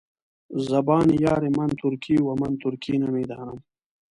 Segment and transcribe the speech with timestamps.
[0.69, 3.59] زبان یار من ترکي ومن ترکي نمیدانم.